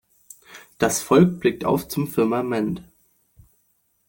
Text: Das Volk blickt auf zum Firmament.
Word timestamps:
Das 0.79 1.03
Volk 1.03 1.39
blickt 1.39 1.63
auf 1.63 1.87
zum 1.87 2.07
Firmament. 2.07 2.81